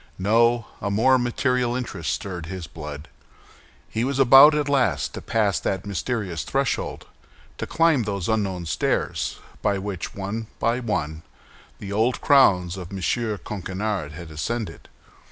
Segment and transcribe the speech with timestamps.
[0.17, 3.07] No; a more material interest stirred his blood.
[3.87, 7.05] He was about at last to pass that mysterious threshold,
[7.59, 11.21] to climb those unknown stairs by which, one by one,
[11.77, 12.99] the old crowns of M.
[13.45, 14.89] Coquenard had ascended.